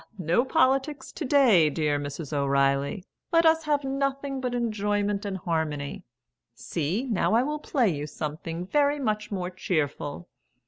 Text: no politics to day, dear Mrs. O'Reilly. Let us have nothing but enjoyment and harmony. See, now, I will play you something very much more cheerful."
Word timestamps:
no 0.17 0.43
politics 0.43 1.11
to 1.11 1.23
day, 1.23 1.69
dear 1.69 1.99
Mrs. 1.99 2.33
O'Reilly. 2.33 3.05
Let 3.31 3.45
us 3.45 3.65
have 3.65 3.83
nothing 3.83 4.41
but 4.41 4.55
enjoyment 4.55 5.25
and 5.25 5.37
harmony. 5.37 6.05
See, 6.55 7.03
now, 7.03 7.35
I 7.35 7.43
will 7.43 7.59
play 7.59 7.89
you 7.89 8.07
something 8.07 8.65
very 8.65 8.97
much 8.97 9.29
more 9.31 9.51
cheerful." 9.51 10.27